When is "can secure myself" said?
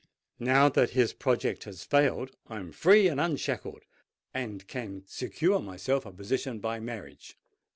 4.67-6.07